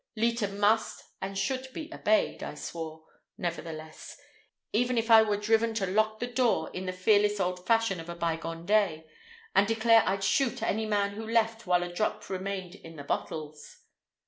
Leta 0.15 0.47
must 0.47 1.03
and 1.21 1.37
should 1.37 1.71
be 1.73 1.93
obeyed, 1.93 2.41
I 2.41 2.55
swore, 2.55 3.03
nevertheless, 3.37 4.17
even 4.73 4.97
if 4.97 5.11
I 5.11 5.21
were 5.21 5.37
driven 5.37 5.75
to 5.75 5.85
lock 5.85 6.17
the 6.19 6.25
door 6.25 6.71
in 6.73 6.87
the 6.87 6.91
fearless 6.91 7.39
old 7.39 7.67
fashion 7.67 7.99
of 7.99 8.09
a 8.09 8.15
bygone 8.15 8.65
day, 8.65 9.05
and 9.53 9.67
declare 9.67 10.01
I'd 10.07 10.23
shoot 10.23 10.63
any 10.63 10.87
man 10.87 11.11
who 11.11 11.27
left 11.27 11.67
while 11.67 11.83
a 11.83 11.93
drop 11.93 12.31
remained 12.31 12.73
in 12.73 12.95
the 12.95 13.03
bottles. 13.03 13.81